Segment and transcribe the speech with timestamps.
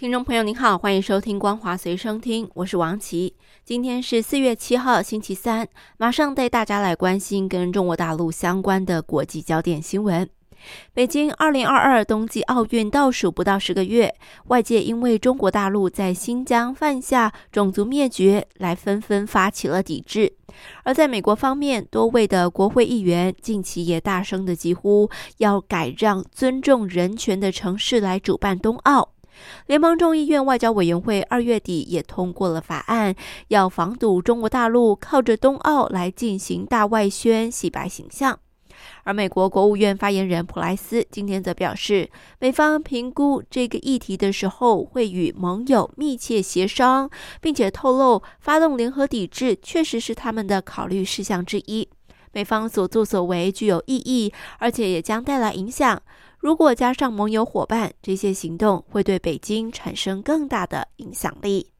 [0.00, 3.34] 听众朋友您好，欢迎收听《光华随身听》，我是王琦。
[3.66, 5.68] 今天是四月七号，星期三，
[5.98, 10.26] 马上带大家来关心跟中国大陆相关的国际焦点新闻。
[10.94, 14.14] 北京二零二二冬季奥运倒数不到十个月，
[14.46, 20.32] 外界因为中国大陆在新疆犯下种族灭绝，来纷纷发起了抵制。
[20.82, 29.10] 而在美国方面，多位的国会议员近期也大声的疾呼，要改让尊重人权的城市来主办冬奥。
[29.66, 33.14] 联邦众议院外交委员会二月底也通过了法案，
[33.48, 38.38] 要防堵中国大陆靠着冬奥来进行大外宣、洗白形象。
[39.04, 47.10] 而美国国务院发言人普莱斯今天则表示，美方评估这个议题的时候会与盟友密切协商，
[47.42, 51.88] 并且透露发动联合抵制确实是他们的考虑事项之一。
[52.32, 56.00] 美方所作所为具有意义，而且也将带来影响。
[56.40, 61.70] 如果加上盟友伙伴，这些行动会对北京产生更大的影响力。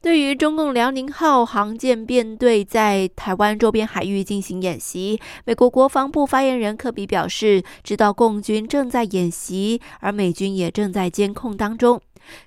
[0.00, 12.00] 对于中共辽宁号航舰编队在台湾周边海域进行演习，美国国防部发言人科比表示，知道共军正在演习，而美军也正在监控当中。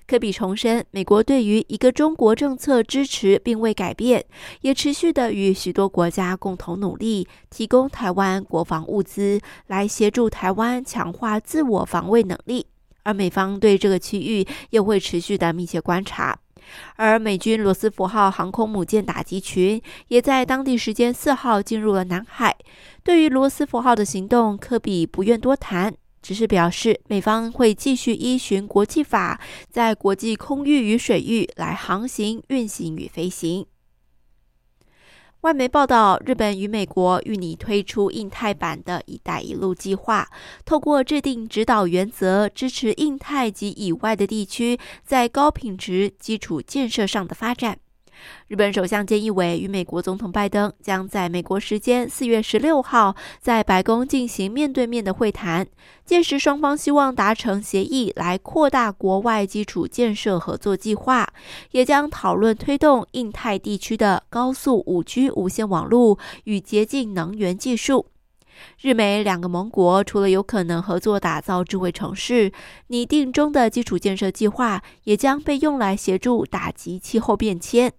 [0.06, 4.24] 科比重申，美国对于一个中国政策支持并未改变，
[4.62, 12.66] 也持续的与许多国家共同努力，提供台湾国防物资，来协助台湾强化自我防卫能力。
[13.04, 16.38] 而美方对这个区域也会持续的密切观察。
[16.96, 22.54] 而美军罗斯福号航空母舰打击群也在当地时间四号进入了南海。
[23.02, 25.94] 对于罗斯福号的行动，科比不愿多谈。
[26.20, 29.40] 只是表示，美方会继续依循国际法，
[29.70, 33.66] 在国际空域与水域来航行、运行与飞行。
[35.42, 40.28] 外媒报道，日本与美国欲拟推出印太版的一带一路计划，
[40.64, 47.78] 透过制定指导原则，支持印太及以外的地区在高品质基础建设上的发展。
[48.46, 55.66] 日本首相菅义伟与美国总统拜登将在美国时间四月十六号在白宫进行面对面的会谈，
[56.04, 61.28] 届时双方希望达成协议来扩大国外基础建设合作计划，
[61.72, 68.06] 也将讨论推动印太地区的高速五 G 无线网络与洁净能源技术。
[68.80, 72.50] 日美两个盟国除了有可能合作打造智慧城市，
[72.88, 77.92] 拟定中的基础建设计划也将被用来协助打击气候变迁。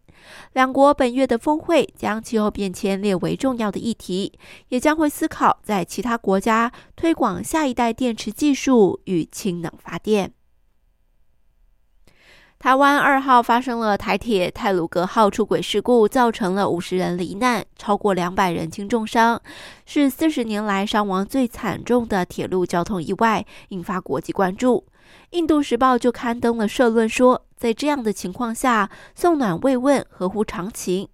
[0.53, 4.33] 两国本月的峰会将气候变迁列为重要的议题，
[4.69, 10.33] 也将会思考在其他国家推广下一代电池技术与氢能发电。
[12.59, 19.41] 台湾二号发生了台铁泰鲁格号出轨事故，造成了五十人罹难，超过两百人轻重伤，
[19.85, 24.85] 是四十年来伤亡最惨重的铁路交通意外，引发国际关注。
[25.29, 31.07] 印度时报就刊登了社论说，在这样的情况下，送暖慰问合乎常情。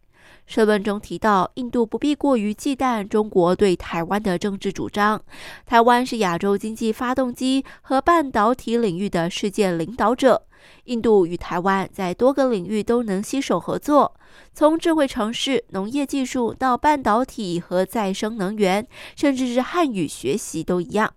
[0.46, 5.22] 社论中提到，印度不必过于忌惮中国对台湾的政治主张。
[5.66, 10.44] 台湾是亚洲经济发动机和半导体领域的世界领导者，
[10.86, 14.14] 印度与台湾在多个领域都能携手合作，
[14.54, 21.12] 从智慧城市、农业技术到半导体和再生能源，甚至是汉语学习都一样。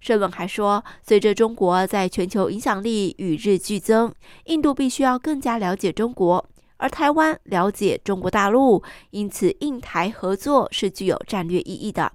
[0.00, 4.12] 社论还说，随着中国在全球影响力与日俱增，
[4.44, 6.44] 印度必须要更加了解中国，
[6.78, 12.12] 而台湾了解中国大陆，因此印台合作是具有战略意义的。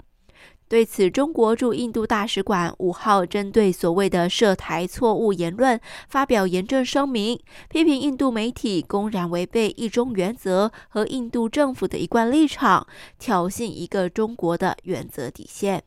[0.68, 5.78] 对此，中国驻印度大使馆五号针对所谓的涉台错误言论
[6.08, 7.38] 发表严正声明，
[7.68, 12.88] 批评印度媒体公然违背一中原则和印度政府的一贯立场，
[13.20, 15.84] 挑衅一个中国的原则底线。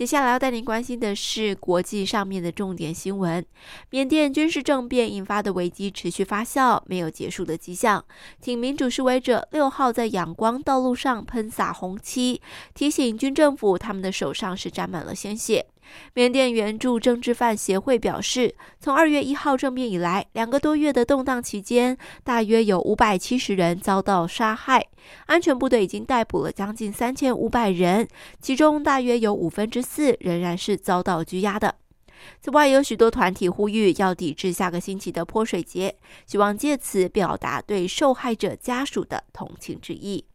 [0.00, 3.44] 接下来要带您关心的是国际上面的重点新闻。
[3.90, 8.02] 缅甸军事政变引发的危机持续发酵，没有结束的迹象。
[8.40, 12.40] 请民主示威者六号在阳光道路上喷洒红漆，
[12.72, 15.66] 提醒军政府他们的手上是沾满了鲜血。
[16.14, 24.86] 缅甸援助政治犯协会表示，从二月一号政变以来，两个多月的动荡期间，大约有五百七十人遭到杀害。
[25.26, 28.06] 安全部队已经逮捕了将近三千五百人，
[28.40, 31.76] 其中大约有五分之四仍然是遭到拘押的。
[32.40, 35.96] 此外，有许多团体呼吁要抵制下个星期的泼水节，
[36.26, 40.26] 希望借此表达对受害者家属的同情之意。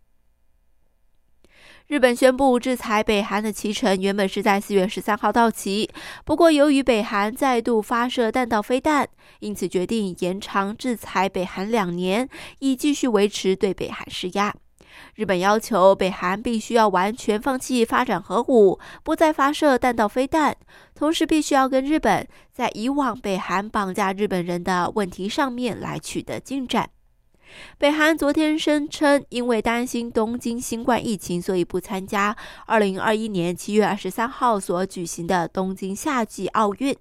[1.87, 5.87] 日本宣布制裁北韩的期程原本是在四月十三号到期，
[6.25, 9.07] 不过由于北韩再度发射弹道飞弹，
[9.39, 12.27] 因此决定延长制裁北韩两年，
[12.57, 14.51] 以继续维持对北韩施压。
[15.13, 20.55] 日本要求北韩必须要完全放弃发展核武，不再发射弹道飞弹，
[20.95, 26.89] 同时必须要跟日本在以往北韩绑架日本人的问题上面来取得进展。
[27.77, 36.95] 北韩昨天声称，因为担心东京新冠疫情，所以不参加二零二一年七月二十三号所举行的东京夏季奥运。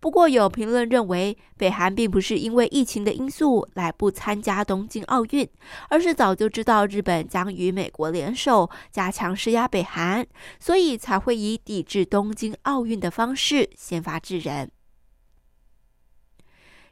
[0.00, 5.46] 不过，有评论认为，北韩并不是因为疫情的因素来不参加东京奥运，
[5.90, 10.26] 而是早就知道日本将与美国联手加强施压北韩，
[10.58, 14.70] 所以才会以抵制东京奥运的方式先发制人。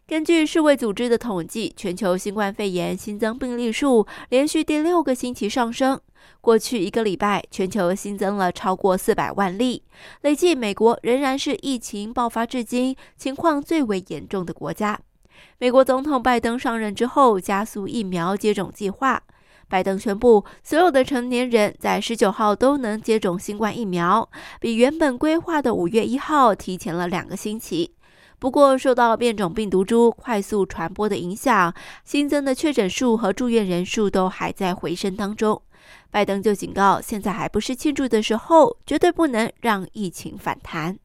[0.09, 6.01] 根据世卫组织的统计，全球新冠肺炎新增病例数连续第六个星期上升。
[6.41, 9.83] 过去一个礼拜，全球新增了超过四百万例，
[10.23, 14.99] 累计美国仍然是疫情爆发至今情况最为严重的国家。
[15.59, 19.23] 美国总统拜登上任之后，加速疫苗接种计划。
[19.69, 24.27] 拜登宣布，所有的成年人在十九号都能接种新冠疫苗，
[24.59, 27.93] 比原本规划的五月一号提前了两个星期。
[28.39, 31.75] 不过，受到变种病毒株快速传播的影响，
[32.05, 35.61] 新增的确诊数和住院人数都还在回升当中。
[36.11, 40.99] 拜登就警告，现在还不是庆祝的时候，绝对不能让疫情反弹。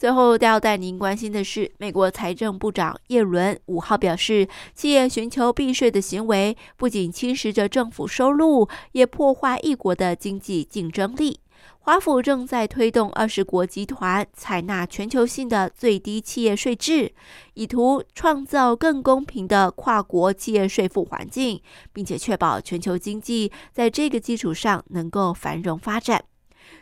[0.00, 11.40] 最后要带您关心的是，美国财政部长耶伦五号表示，企业寻求避税的行为不仅侵蚀着政府收入，也破坏一国的经济竞争力。
[11.80, 17.12] 华府正在推动二十国集团采纳全球性的最低企业税制，
[17.52, 21.60] 以图创造更公平的跨国企业税负环境，
[21.92, 26.24] 并且确保全球经济在这个基础上能够繁荣发展。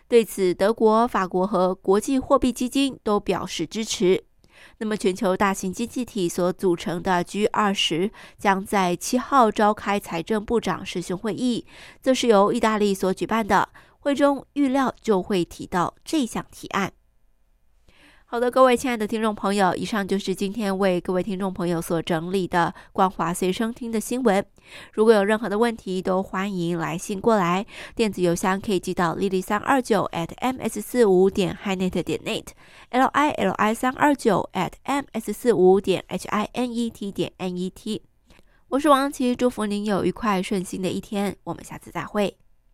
[0.09, 4.25] 对此，德国、法国和国际货币基金都表示支持。
[4.79, 11.67] 那么，全球大型经济体所组成的 G 二十将在七号召开财政部长视讯会议，
[12.03, 13.69] 这是由意大利所举办的。
[14.01, 16.93] 会中预料就会提到这项提案。
[18.31, 24.45] 好的，各位亲爱的听众朋友，以上就是今天为各位听众朋友所整理的光华随身听的新闻。
[24.93, 27.65] 如果有任何的问题，都欢迎来信过来，
[27.95, 36.05] 电子邮箱可以寄到 lily 三二九 at ms 四五点 hinet 点 net，l i l i 三二九 at ms 四五点
[36.07, 38.03] h i n e t 点 n e t。
[38.69, 42.37] 我是王琦，祝福您有愉快顺心的一天，我们下次再会。